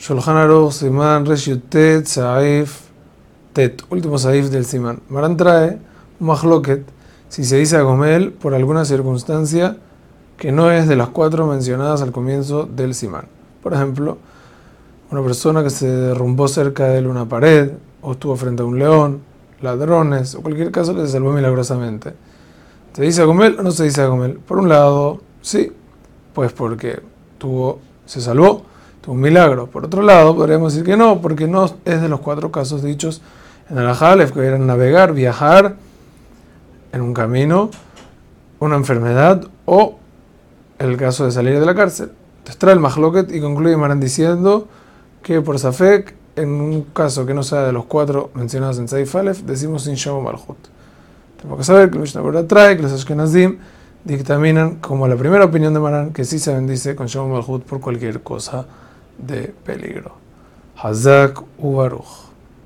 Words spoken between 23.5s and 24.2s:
o no se dice a